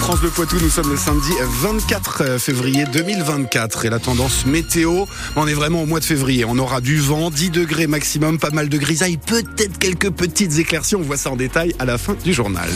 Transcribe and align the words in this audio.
France 0.00 0.20
Bleu 0.20 0.30
Poitou, 0.30 0.56
nous 0.60 0.70
sommes 0.70 0.90
le 0.90 0.96
samedi 0.96 1.32
24 1.62 2.38
février 2.38 2.84
2024 2.92 3.84
et 3.84 3.90
la 3.90 3.98
tendance 3.98 4.46
météo, 4.46 5.04
on 5.36 5.46
est 5.46 5.54
vraiment 5.54 5.82
au 5.82 5.86
mois 5.86 6.00
de 6.00 6.04
février. 6.04 6.44
On 6.44 6.58
aura 6.58 6.80
du 6.80 6.98
vent, 6.98 7.30
10 7.30 7.50
degrés 7.50 7.86
maximum, 7.86 8.38
pas 8.38 8.50
mal 8.50 8.68
de 8.68 8.78
grisailles, 8.78 9.18
peut-être 9.18 9.78
quelques 9.78 10.10
petites 10.10 10.58
éclaircies. 10.58 10.96
On 10.96 11.02
voit 11.02 11.16
ça 11.16 11.30
en 11.30 11.36
détail 11.36 11.74
à 11.78 11.84
la 11.84 11.98
fin 11.98 12.14
du 12.14 12.32
journal. 12.32 12.68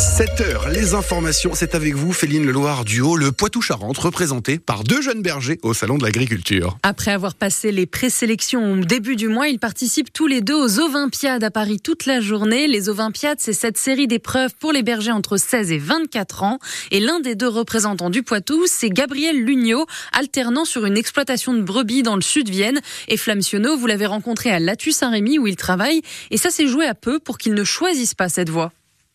7 0.00 0.40
heures, 0.40 0.68
les 0.70 0.94
informations, 0.94 1.50
c'est 1.52 1.74
avec 1.74 1.94
vous, 1.94 2.14
Féline 2.14 2.46
Leloir 2.46 2.86
du 2.86 3.02
Haut, 3.02 3.18
le 3.18 3.32
Poitou-Charentes, 3.32 3.98
représenté 3.98 4.58
par 4.58 4.82
deux 4.82 5.02
jeunes 5.02 5.20
bergers 5.20 5.58
au 5.62 5.74
Salon 5.74 5.98
de 5.98 6.04
l'Agriculture. 6.04 6.78
Après 6.82 7.10
avoir 7.10 7.34
passé 7.34 7.70
les 7.70 7.84
présélections 7.84 8.72
au 8.72 8.76
début 8.76 9.14
du 9.14 9.28
mois, 9.28 9.48
ils 9.48 9.58
participent 9.58 10.10
tous 10.10 10.26
les 10.26 10.40
deux 10.40 10.54
aux 10.54 10.80
Ovimpiades 10.80 11.44
à 11.44 11.50
Paris 11.50 11.80
toute 11.80 12.06
la 12.06 12.20
journée. 12.20 12.66
Les 12.66 12.88
Ovimpiades, 12.88 13.40
c'est 13.40 13.52
cette 13.52 13.76
série 13.76 14.06
d'épreuves 14.06 14.54
pour 14.58 14.72
les 14.72 14.82
bergers 14.82 15.12
entre 15.12 15.36
16 15.36 15.70
et 15.70 15.76
24 15.78 16.44
ans. 16.44 16.58
Et 16.92 17.00
l'un 17.00 17.20
des 17.20 17.34
deux 17.34 17.48
représentants 17.48 18.08
du 18.08 18.22
Poitou, 18.22 18.64
c'est 18.66 18.88
Gabriel 18.88 19.36
Lugnot, 19.36 19.84
alternant 20.18 20.64
sur 20.64 20.86
une 20.86 20.96
exploitation 20.96 21.52
de 21.52 21.60
brebis 21.60 22.02
dans 22.02 22.16
le 22.16 22.22
sud 22.22 22.48
Vienne. 22.48 22.80
Et 23.08 23.18
Flamsionneau, 23.18 23.76
vous 23.76 23.86
l'avez 23.86 24.06
rencontré 24.06 24.50
à 24.50 24.60
Latu 24.60 24.92
Saint-Rémy 24.92 25.38
où 25.38 25.46
il 25.46 25.56
travaille. 25.56 26.00
Et 26.30 26.38
ça 26.38 26.48
s'est 26.48 26.68
joué 26.68 26.86
à 26.86 26.94
peu 26.94 27.18
pour 27.18 27.36
qu'il 27.36 27.52
ne 27.52 27.64
choisisse 27.64 28.14
pas 28.14 28.30
cette 28.30 28.48
voie. 28.48 28.72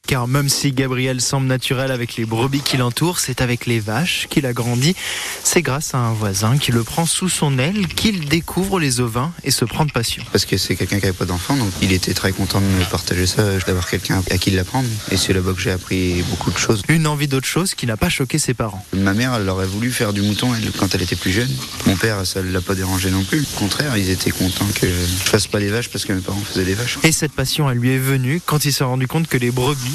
Car 0.08 0.27
même 0.27 0.50
si 0.50 0.72
Gabriel 0.72 1.22
semble 1.22 1.48
naturel 1.48 1.91
avec 1.91 2.16
les 2.16 2.26
brebis 2.26 2.62
qui 2.62 2.77
l'entourent, 2.77 3.20
c'est 3.20 3.41
avec 3.41 3.66
les 3.66 3.80
vaches 3.80 4.27
qu'il 4.30 4.46
a 4.46 4.54
grandi. 4.54 4.96
C'est 5.44 5.62
grâce 5.62 5.96
à 5.96 5.98
un 5.98 6.13
voisin 6.13 6.58
qui 6.58 6.72
le 6.72 6.84
prend 6.84 7.05
sous 7.05 7.30
son 7.30 7.58
aile 7.58 7.88
qu'il 7.88 8.27
découvre 8.27 8.80
les 8.80 8.99
ovins 8.99 9.32
et 9.44 9.52
se 9.52 9.66
prend 9.66 9.86
de 9.86 9.91
passion. 9.91 10.23
Parce 10.32 10.46
que 10.46 10.58
c'est 10.58 10.76
quelqu'un 10.76 10.98
qui 10.98 11.05
n'avait 11.05 11.18
pas 11.18 11.26
d'enfant, 11.26 11.55
donc 11.55 11.72
il 11.82 11.91
était 11.91 12.13
très 12.13 12.32
content 12.32 12.62
de 12.62 12.66
me 12.66 12.84
partager 12.86 13.26
ça, 13.26 13.58
d'avoir 13.66 13.90
quelqu'un 13.90 14.23
à 14.30 14.38
qui 14.38 14.52
l'apprendre. 14.52 14.88
Et 15.12 15.18
c'est 15.18 15.34
là-bas 15.34 15.54
que 15.54 15.62
j'ai 15.62 15.72
appris 15.72 16.24
beaucoup 16.30 16.52
de 16.52 16.58
choses. 16.58 16.84
Une 16.88 17.08
envie 17.08 17.27
d'autre 17.27 17.48
chose 17.48 17.74
qui 17.74 17.85
n'a 17.85 17.98
pas 17.98 18.10
choqué 18.10 18.37
ses 18.37 18.54
parents. 18.54 18.85
Ma 18.93 19.13
mère, 19.13 19.34
elle 19.35 19.49
aurait 19.49 19.65
voulu 19.65 19.91
faire 19.91 20.13
du 20.13 20.21
mouton 20.21 20.52
quand 20.77 20.93
elle 20.93 21.02
était 21.02 21.15
plus 21.15 21.32
jeune. 21.32 21.52
Mon 21.85 21.96
père, 21.96 22.26
ça 22.26 22.41
ne 22.41 22.52
l'a 22.52 22.62
pas 22.62 22.76
dérangé 22.76 23.10
non 23.10 23.24
plus. 23.24 23.41
Au 23.41 23.60
contraire, 23.60 23.98
ils 23.98 24.10
étaient 24.10 24.32
contents 24.32 24.68
que 24.76 24.87
je 24.87 25.30
fasse 25.30 25.48
pas 25.48 25.60
les 25.60 25.70
vaches 25.70 25.90
parce 25.90 26.05
que 26.05 26.13
mes 26.13 26.21
parents 26.21 26.41
faisaient 26.41 26.65
des 26.65 26.76
vaches. 26.76 26.99
Et 27.04 27.12
cette 27.12 27.32
passion, 27.32 27.70
elle 27.70 27.77
lui 27.77 27.91
est 27.91 27.98
venue 27.98 28.41
quand 28.46 28.65
il 28.65 28.74
s'est 28.74 28.84
rendu 28.84 29.08
compte 29.08 29.27
que 29.27 29.37
les 29.37 29.52
brebis 29.52 29.95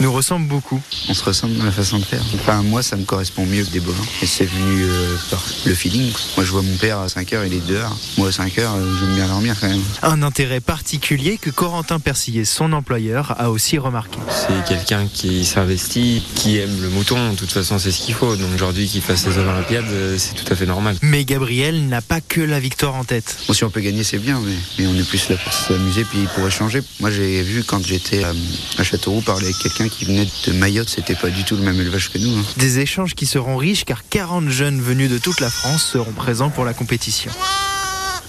nous 0.00 0.12
ressemble 0.12 0.46
beaucoup. 0.46 0.80
On 1.08 1.14
se 1.14 1.24
ressemble 1.24 1.56
dans 1.56 1.64
la 1.64 1.72
façon 1.72 1.98
de 1.98 2.04
faire. 2.04 2.22
Enfin, 2.34 2.62
moi, 2.62 2.82
ça 2.82 2.96
me 2.96 3.04
correspond 3.04 3.46
mieux 3.46 3.64
que 3.64 3.70
des 3.70 3.80
bovins. 3.80 4.04
Et 4.22 4.26
c'est 4.26 4.44
venu 4.44 4.84
euh, 4.84 5.16
par 5.30 5.42
le 5.64 5.74
feeling. 5.74 6.10
Moi, 6.36 6.44
je 6.44 6.50
vois 6.50 6.62
mon 6.62 6.76
père 6.76 6.98
à 6.98 7.08
5 7.08 7.32
heures, 7.32 7.44
il 7.44 7.54
est 7.54 7.66
dehors. 7.66 7.96
Moi, 8.18 8.28
à 8.28 8.32
5 8.32 8.58
heures, 8.58 8.74
euh, 8.74 8.96
j'aime 9.00 9.14
bien 9.14 9.28
dormir 9.28 9.56
quand 9.60 9.68
même. 9.68 9.82
Un 10.02 10.22
intérêt 10.22 10.60
particulier 10.60 11.38
que 11.38 11.50
Corentin 11.50 12.00
Persillé, 12.00 12.44
son 12.44 12.72
employeur, 12.72 13.34
a 13.38 13.50
aussi 13.50 13.78
remarqué. 13.78 14.18
C'est 14.30 14.64
quelqu'un 14.68 15.06
qui 15.12 15.44
s'investit, 15.44 16.22
qui 16.34 16.58
aime 16.58 16.80
le 16.80 16.88
mouton. 16.88 17.32
De 17.32 17.36
toute 17.36 17.52
façon, 17.52 17.78
c'est 17.78 17.92
ce 17.92 18.00
qu'il 18.00 18.14
faut. 18.14 18.36
Donc 18.36 18.48
aujourd'hui, 18.54 18.86
qu'il 18.86 19.02
fasse 19.02 19.26
les 19.26 19.38
Olympiades, 19.38 19.84
euh, 19.90 20.16
c'est 20.18 20.34
tout 20.34 20.50
à 20.52 20.56
fait 20.56 20.66
normal. 20.66 20.96
Mais 21.02 21.24
Gabriel 21.24 21.88
n'a 21.88 22.00
pas 22.00 22.20
que 22.20 22.40
la 22.40 22.60
victoire 22.60 22.94
en 22.94 23.04
tête. 23.04 23.36
Bon, 23.46 23.54
si 23.54 23.64
on 23.64 23.70
peut 23.70 23.80
gagner, 23.80 24.04
c'est 24.04 24.18
bien, 24.18 24.40
mais, 24.44 24.54
mais, 24.78 24.86
on 24.86 24.94
est 24.94 25.08
plus 25.08 25.28
là 25.28 25.36
pour 25.36 25.52
s'amuser 25.52 26.04
puis 26.04 26.26
pour 26.34 26.46
échanger. 26.46 26.82
Moi, 27.00 27.10
j'ai 27.10 27.42
vu 27.42 27.64
quand 27.64 27.84
j'étais 27.84 28.24
à, 28.24 28.32
à 28.78 28.84
Châteauroux 28.84 29.20
parler 29.20 29.46
avec 29.46 29.58
quelqu'un 29.58 29.81
qui 29.88 30.04
venait 30.04 30.26
de 30.46 30.52
Mayotte, 30.52 30.88
c'était 30.88 31.14
pas 31.14 31.30
du 31.30 31.44
tout 31.44 31.56
le 31.56 31.62
même 31.62 31.80
élevage 31.80 32.10
que 32.10 32.18
nous. 32.18 32.36
Hein. 32.36 32.44
Des 32.56 32.80
échanges 32.80 33.14
qui 33.14 33.26
seront 33.26 33.56
riches 33.56 33.84
car 33.84 34.02
40 34.08 34.48
jeunes 34.48 34.80
venus 34.80 35.10
de 35.10 35.18
toute 35.18 35.40
la 35.40 35.50
France 35.50 35.84
seront 35.84 36.12
présents 36.12 36.50
pour 36.50 36.64
la 36.64 36.74
compétition. 36.74 37.30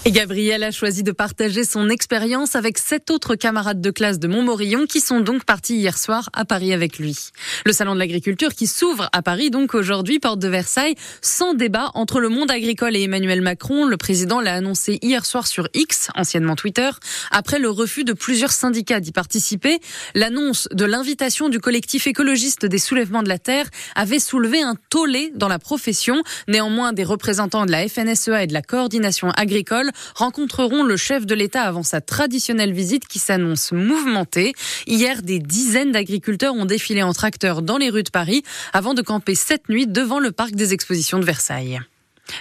Et 0.05 0.11
Gabriel 0.11 0.63
a 0.63 0.71
choisi 0.71 1.01
de 1.01 1.13
partager 1.13 1.63
son 1.63 1.87
expérience 1.87 2.57
avec 2.57 2.77
sept 2.77 3.09
autres 3.09 3.35
camarades 3.35 3.79
de 3.79 3.89
classe 3.89 4.19
de 4.19 4.27
Montmorillon 4.27 4.85
qui 4.85 4.99
sont 4.99 5.21
donc 5.21 5.45
partis 5.45 5.77
hier 5.77 5.97
soir 5.97 6.29
à 6.33 6.43
Paris 6.43 6.73
avec 6.73 6.99
lui. 6.99 7.29
Le 7.65 7.71
salon 7.71 7.93
de 7.93 7.99
l'agriculture 7.99 8.53
qui 8.53 8.67
s'ouvre 8.67 9.07
à 9.13 9.21
Paris 9.21 9.49
donc 9.49 9.73
aujourd'hui, 9.73 10.19
porte 10.19 10.39
de 10.39 10.49
Versailles, 10.49 10.95
sans 11.21 11.53
débat 11.53 11.89
entre 11.93 12.19
le 12.19 12.27
monde 12.27 12.51
agricole 12.51 12.97
et 12.97 13.03
Emmanuel 13.03 13.39
Macron. 13.39 13.85
Le 13.85 13.95
président 13.95 14.41
l'a 14.41 14.55
annoncé 14.55 14.99
hier 15.01 15.25
soir 15.25 15.47
sur 15.47 15.69
X, 15.73 16.09
anciennement 16.15 16.57
Twitter, 16.57 16.89
après 17.31 17.57
le 17.57 17.69
refus 17.69 18.03
de 18.03 18.11
plusieurs 18.11 18.51
syndicats 18.51 18.99
d'y 18.99 19.13
participer. 19.13 19.79
L'annonce 20.15 20.67
de 20.73 20.83
l'invitation 20.83 21.47
du 21.47 21.59
collectif 21.59 22.07
écologiste 22.07 22.65
des 22.65 22.77
soulèvements 22.77 23.23
de 23.23 23.29
la 23.29 23.39
terre 23.39 23.69
avait 23.95 24.19
soulevé 24.19 24.61
un 24.61 24.75
tollé 24.89 25.31
dans 25.33 25.47
la 25.47 25.59
profession. 25.59 26.23
Néanmoins, 26.49 26.91
des 26.91 27.05
représentants 27.05 27.65
de 27.65 27.71
la 27.71 27.87
FNSEA 27.87 28.43
et 28.43 28.47
de 28.47 28.53
la 28.53 28.61
coordination 28.61 29.31
agricole 29.31 29.92
rencontreront 30.15 30.83
le 30.83 30.97
chef 30.97 31.25
de 31.25 31.35
l'État 31.35 31.63
avant 31.63 31.83
sa 31.83 32.01
traditionnelle 32.01 32.73
visite 32.73 33.07
qui 33.07 33.19
s'annonce 33.19 33.71
mouvementée. 33.71 34.53
Hier, 34.87 35.21
des 35.21 35.39
dizaines 35.39 35.91
d'agriculteurs 35.91 36.53
ont 36.53 36.65
défilé 36.65 37.03
en 37.03 37.13
tracteur 37.13 37.61
dans 37.61 37.77
les 37.77 37.89
rues 37.89 38.03
de 38.03 38.09
Paris 38.09 38.43
avant 38.73 38.93
de 38.93 39.01
camper 39.01 39.35
cette 39.35 39.69
nuit 39.69 39.87
devant 39.87 40.19
le 40.19 40.31
parc 40.31 40.51
des 40.51 40.73
expositions 40.73 41.19
de 41.19 41.25
Versailles. 41.25 41.81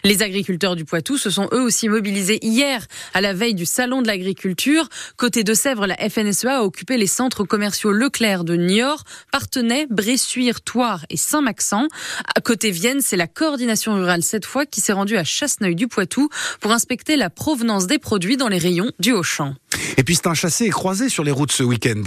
Les 0.05 0.23
agriculteurs 0.23 0.77
du 0.77 0.85
Poitou 0.85 1.17
se 1.17 1.31
sont 1.31 1.49
eux 1.53 1.61
aussi 1.61 1.89
mobilisés 1.89 2.39
hier 2.43 2.87
à 3.15 3.21
la 3.21 3.33
veille 3.33 3.55
du 3.55 3.67
salon 3.67 4.03
de 4.03 4.07
l'agriculture. 4.07 4.89
Côté 5.17 5.45
de 5.45 5.55
Sèvres, 5.55 5.87
la 5.87 5.97
FNSEA 5.97 6.59
a 6.59 6.63
occupé 6.63 6.97
les 6.97 7.07
centres 7.07 7.45
commerciaux 7.45 7.93
Leclerc 7.93 8.45
de 8.45 8.57
Niort, 8.57 9.05
Partenay, 9.31 9.87
Bressuire, 9.91 10.61
Toire 10.61 11.05
et 11.11 11.17
Saint-Maxent. 11.17 11.89
À 12.37 12.41
côté 12.41 12.71
Vienne, 12.71 13.01
c'est 13.01 13.17
la 13.17 13.27
coordination 13.27 13.95
rurale 13.95 14.23
cette 14.23 14.47
fois 14.47 14.67
qui 14.67 14.81
s'est 14.81 14.93
rendue 14.93 15.17
à 15.17 15.25
Chasseneuil 15.25 15.75
du 15.75 15.89
Poitou 15.89 16.29
pour 16.61 16.73
inspecter 16.73 17.17
la 17.17 17.31
provenance 17.31 17.87
des 17.87 17.99
produits 17.99 18.37
dans 18.37 18.49
les 18.49 18.59
rayons 18.59 18.91
du 18.99 19.13
Auchan. 19.13 19.55
Et 19.97 20.05
puis 20.05 20.17
c'est 20.17 20.27
un 20.27 20.35
chassé 20.35 20.67
et 20.67 20.71
croisé 20.71 21.09
sur 21.09 21.25
les 21.25 21.33
routes 21.33 21.53
ce 21.53 21.63
week-end. 21.63 22.03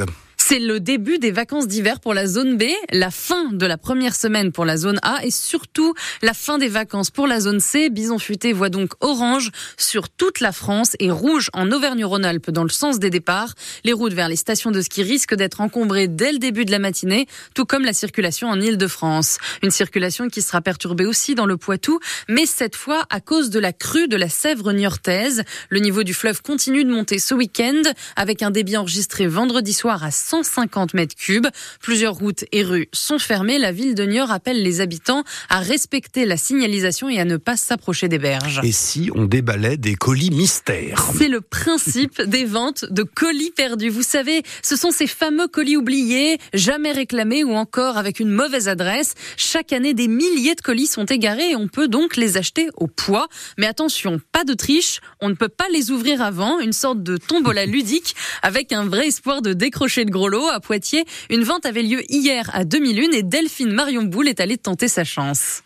C'est 0.47 0.59
le 0.59 0.79
début 0.79 1.17
des 1.17 1.31
vacances 1.31 1.67
d'hiver 1.67 1.99
pour 1.99 2.13
la 2.13 2.27
zone 2.27 2.55
B, 2.55 2.65
la 2.91 3.09
fin 3.09 3.45
de 3.51 3.65
la 3.65 3.79
première 3.79 4.15
semaine 4.15 4.51
pour 4.51 4.63
la 4.63 4.77
zone 4.77 4.99
A 5.01 5.25
et 5.25 5.31
surtout 5.31 5.95
la 6.21 6.35
fin 6.35 6.59
des 6.59 6.67
vacances 6.67 7.09
pour 7.09 7.25
la 7.25 7.39
zone 7.39 7.59
C. 7.59 7.89
Bison 7.89 8.19
futé 8.19 8.53
voit 8.53 8.69
donc 8.69 8.91
orange 8.99 9.49
sur 9.75 10.07
toute 10.07 10.41
la 10.41 10.51
France 10.51 10.95
et 10.99 11.09
rouge 11.09 11.49
en 11.53 11.71
Auvergne-Rhône-Alpes 11.71 12.51
dans 12.51 12.61
le 12.61 12.69
sens 12.69 12.99
des 12.99 13.09
départs. 13.09 13.55
Les 13.85 13.91
routes 13.91 14.13
vers 14.13 14.29
les 14.29 14.35
stations 14.35 14.69
de 14.69 14.81
ski 14.81 15.01
risquent 15.01 15.33
d'être 15.33 15.61
encombrées 15.61 16.07
dès 16.07 16.31
le 16.31 16.37
début 16.37 16.63
de 16.63 16.69
la 16.69 16.77
matinée, 16.77 17.25
tout 17.55 17.65
comme 17.65 17.83
la 17.83 17.93
circulation 17.93 18.47
en 18.47 18.61
Île-de-France. 18.61 19.39
Une 19.63 19.71
circulation 19.71 20.27
qui 20.27 20.43
sera 20.43 20.61
perturbée 20.61 21.07
aussi 21.07 21.33
dans 21.33 21.47
le 21.47 21.57
Poitou, 21.57 21.99
mais 22.29 22.45
cette 22.45 22.75
fois 22.75 23.07
à 23.09 23.19
cause 23.19 23.49
de 23.49 23.57
la 23.57 23.73
crue 23.73 24.07
de 24.07 24.15
la 24.15 24.29
Sèvre 24.29 24.73
niortaise. 24.73 25.41
Le 25.69 25.79
niveau 25.79 26.03
du 26.03 26.13
fleuve 26.13 26.43
continue 26.43 26.83
de 26.83 26.91
monter 26.91 27.17
ce 27.17 27.33
week-end 27.33 27.81
avec 28.15 28.43
un 28.43 28.51
débit 28.51 28.77
enregistré 28.77 29.25
vendredi 29.25 29.73
soir 29.73 30.03
à 30.03 30.11
100 30.11 30.34
150 30.43 30.93
mètres 30.93 31.15
cubes. 31.15 31.47
Plusieurs 31.81 32.15
routes 32.15 32.45
et 32.51 32.63
rues 32.63 32.89
sont 32.93 33.19
fermées. 33.19 33.57
La 33.57 33.71
ville 33.71 33.95
de 33.95 34.03
Niort 34.03 34.31
appelle 34.31 34.61
les 34.61 34.81
habitants 34.81 35.23
à 35.49 35.59
respecter 35.59 36.25
la 36.25 36.37
signalisation 36.37 37.09
et 37.09 37.19
à 37.19 37.25
ne 37.25 37.37
pas 37.37 37.57
s'approcher 37.57 38.07
des 38.07 38.19
berges. 38.19 38.61
Et 38.63 38.71
si 38.71 39.09
on 39.15 39.25
déballait 39.25 39.77
des 39.77 39.95
colis 39.95 40.31
mystères? 40.31 41.11
C'est 41.17 41.27
le 41.27 41.41
principe 41.41 42.21
des 42.21 42.45
ventes 42.45 42.85
de 42.89 43.03
colis 43.03 43.51
perdus. 43.51 43.89
Vous 43.89 44.03
savez, 44.03 44.43
ce 44.61 44.75
sont 44.75 44.91
ces 44.91 45.07
fameux 45.07 45.47
colis 45.47 45.77
oubliés, 45.77 46.37
jamais 46.53 46.91
réclamés 46.91 47.43
ou 47.43 47.53
encore 47.53 47.97
avec 47.97 48.19
une 48.19 48.31
mauvaise 48.31 48.67
adresse. 48.67 49.13
Chaque 49.37 49.73
année, 49.73 49.93
des 49.93 50.07
milliers 50.07 50.55
de 50.55 50.61
colis 50.61 50.87
sont 50.87 51.05
égarés 51.05 51.51
et 51.51 51.55
on 51.55 51.67
peut 51.67 51.87
donc 51.87 52.15
les 52.15 52.37
acheter 52.37 52.69
au 52.75 52.87
poids. 52.87 53.27
Mais 53.57 53.67
attention, 53.67 54.19
pas 54.31 54.43
de 54.43 54.53
triche, 54.53 54.99
on 55.21 55.29
ne 55.29 55.35
peut 55.35 55.49
pas 55.49 55.67
les 55.71 55.91
ouvrir 55.91 56.21
avant, 56.21 56.59
une 56.59 56.73
sorte 56.73 57.03
de 57.03 57.17
tombola 57.17 57.65
ludique 57.65 58.15
avec 58.41 58.71
un 58.71 58.85
vrai 58.85 59.07
espoir 59.07 59.41
de 59.41 59.53
décrocher 59.53 60.05
de 60.05 60.11
gros 60.11 60.24
à 60.25 60.59
Poitiers. 60.59 61.05
Une 61.29 61.43
vente 61.43 61.65
avait 61.65 61.83
lieu 61.83 62.01
hier 62.09 62.49
à 62.53 62.63
2001 62.63 63.11
et 63.11 63.23
Delphine 63.23 63.71
Marion 63.71 64.03
Boule 64.03 64.27
est 64.27 64.39
allée 64.39 64.57
tenter 64.57 64.87
sa 64.87 65.03
chance. 65.03 65.61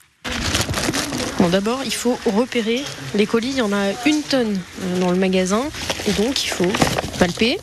Bon, 1.39 1.47
d'abord, 1.47 1.81
il 1.85 1.93
faut 1.93 2.19
repérer 2.25 2.83
les 3.15 3.25
colis. 3.25 3.51
Il 3.51 3.57
y 3.57 3.61
en 3.61 3.71
a 3.71 3.91
une 4.05 4.21
tonne 4.21 4.59
dans 4.99 5.11
le 5.11 5.17
magasin. 5.17 5.63
Et 6.07 6.11
donc, 6.11 6.43
il 6.43 6.49
faut 6.49 6.71
palper, 7.17 7.57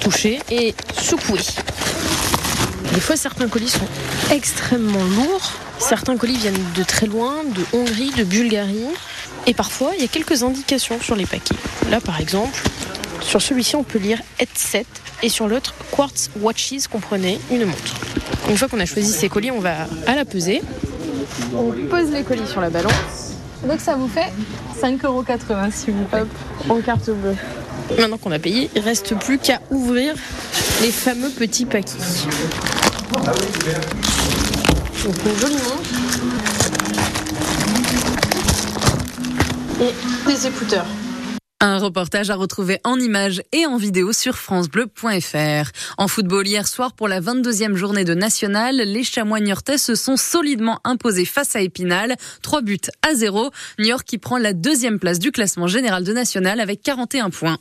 toucher 0.00 0.38
et 0.50 0.74
secouer. 1.00 1.40
Des 2.94 3.00
fois, 3.00 3.16
certains 3.16 3.48
colis 3.48 3.70
sont 3.70 3.88
extrêmement 4.30 5.02
lourds. 5.16 5.52
Certains 5.78 6.16
colis 6.16 6.36
viennent 6.36 6.72
de 6.76 6.84
très 6.84 7.06
loin, 7.06 7.42
de 7.44 7.64
Hongrie, 7.76 8.10
de 8.10 8.22
Bulgarie. 8.22 8.86
Et 9.48 9.54
parfois, 9.54 9.92
il 9.96 10.02
y 10.02 10.04
a 10.04 10.08
quelques 10.08 10.44
indications 10.44 11.00
sur 11.00 11.16
les 11.16 11.26
paquets. 11.26 11.56
Là, 11.90 12.00
par 12.00 12.20
exemple, 12.20 12.62
sur 13.22 13.40
celui-ci, 13.40 13.76
on 13.76 13.82
peut 13.82 13.98
lire 13.98 14.20
headset 14.38 14.86
et 15.22 15.28
sur 15.28 15.48
l'autre, 15.48 15.74
Quartz 15.90 16.30
Watches, 16.40 16.88
comprenez, 16.90 17.38
une 17.50 17.64
montre. 17.64 17.96
Une 18.48 18.56
fois 18.56 18.68
qu'on 18.68 18.80
a 18.80 18.86
choisi 18.86 19.12
ces 19.12 19.28
colis, 19.28 19.50
on 19.50 19.60
va 19.60 19.86
à 20.06 20.14
la 20.14 20.24
peser. 20.24 20.62
On 21.54 21.72
pose 21.88 22.10
les 22.10 22.22
colis 22.22 22.46
sur 22.46 22.60
la 22.60 22.70
balance. 22.70 23.34
Donc 23.66 23.80
ça 23.80 23.94
vous 23.94 24.08
fait 24.08 24.32
5,80€ 24.80 25.72
s'il 25.72 25.94
vous 25.94 26.04
plaît. 26.04 26.24
en 26.68 26.80
carte 26.80 27.10
bleue. 27.10 27.36
Maintenant 27.98 28.18
qu'on 28.18 28.32
a 28.32 28.38
payé, 28.38 28.70
il 28.74 28.82
reste 28.82 29.14
plus 29.16 29.38
qu'à 29.38 29.60
ouvrir 29.70 30.14
les 30.80 30.90
fameux 30.90 31.30
petits 31.30 31.66
paquets. 31.66 31.92
Donc 35.04 35.16
une 35.24 35.38
jolie 35.40 35.54
montre. 35.54 35.90
Et 39.80 40.30
des 40.30 40.46
écouteurs. 40.46 40.86
Un 41.64 41.78
reportage 41.78 42.28
à 42.28 42.34
retrouver 42.34 42.80
en 42.82 42.98
images 42.98 43.40
et 43.52 43.66
en 43.66 43.76
vidéo 43.76 44.12
sur 44.12 44.36
francebleu.fr. 44.36 45.70
En 45.96 46.08
football 46.08 46.44
hier 46.44 46.66
soir 46.66 46.92
pour 46.92 47.06
la 47.06 47.20
22e 47.20 47.76
journée 47.76 48.02
de 48.02 48.14
national, 48.14 48.78
les 48.78 49.04
chamois 49.04 49.38
niortais 49.38 49.78
se 49.78 49.94
sont 49.94 50.16
solidement 50.16 50.80
imposés 50.82 51.24
face 51.24 51.54
à 51.54 51.60
Épinal. 51.60 52.16
Trois 52.42 52.62
buts 52.62 52.80
à 53.08 53.14
zéro. 53.14 53.52
Niort 53.78 54.02
qui 54.02 54.18
prend 54.18 54.38
la 54.38 54.54
deuxième 54.54 54.98
place 54.98 55.20
du 55.20 55.30
classement 55.30 55.68
général 55.68 56.02
de 56.02 56.12
national 56.12 56.58
avec 56.58 56.82
41 56.82 57.30
points. 57.30 57.58